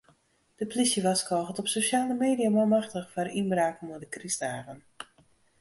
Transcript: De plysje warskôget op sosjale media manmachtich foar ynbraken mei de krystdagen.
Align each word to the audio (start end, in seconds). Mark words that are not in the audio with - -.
De 0.61 0.67
plysje 0.71 1.01
warskôget 1.07 1.59
op 1.61 1.69
sosjale 1.73 2.15
media 2.23 2.49
manmachtich 2.55 3.07
foar 3.13 3.29
ynbraken 3.41 3.87
mei 3.89 3.99
de 4.03 4.11
krystdagen. 4.15 4.79